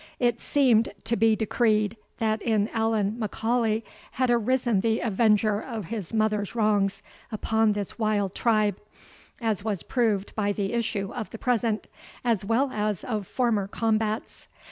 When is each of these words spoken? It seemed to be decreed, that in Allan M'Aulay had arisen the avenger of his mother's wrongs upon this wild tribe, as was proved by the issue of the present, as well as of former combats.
It 0.17 0.41
seemed 0.41 0.95
to 1.03 1.15
be 1.15 1.35
decreed, 1.35 1.95
that 2.17 2.41
in 2.41 2.69
Allan 2.69 3.19
M'Aulay 3.19 3.83
had 4.13 4.31
arisen 4.31 4.81
the 4.81 4.99
avenger 4.99 5.61
of 5.61 5.85
his 5.93 6.11
mother's 6.11 6.55
wrongs 6.55 7.03
upon 7.31 7.73
this 7.73 7.99
wild 7.99 8.33
tribe, 8.33 8.79
as 9.39 9.63
was 9.63 9.83
proved 9.83 10.33
by 10.33 10.53
the 10.53 10.73
issue 10.73 11.11
of 11.13 11.29
the 11.29 11.37
present, 11.37 11.85
as 12.25 12.43
well 12.43 12.71
as 12.71 13.03
of 13.03 13.27
former 13.27 13.67
combats. 13.67 14.47